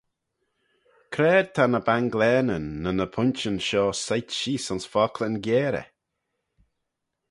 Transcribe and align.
C'raad 1.13 1.47
ta 1.55 1.63
ny 1.67 1.81
banglaneyn 1.87 2.67
ny 2.83 2.91
ny 2.93 3.07
pointyn 3.13 3.57
shoh 3.67 3.91
soit 4.05 4.29
sheese 4.37 4.69
ayns 4.71 4.85
focklyn 4.91 5.35
giarey? 5.45 5.89